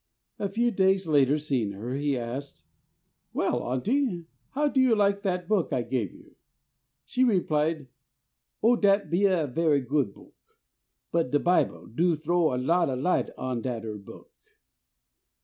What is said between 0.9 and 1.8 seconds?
later seeing